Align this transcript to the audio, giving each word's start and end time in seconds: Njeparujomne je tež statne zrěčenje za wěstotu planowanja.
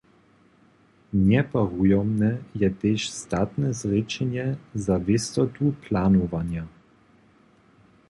Njeparujomne 1.25 2.31
je 2.63 2.71
tež 2.85 3.07
statne 3.17 3.73
zrěčenje 3.83 4.49
za 4.87 4.97
wěstotu 5.07 5.75
planowanja. 5.87 6.65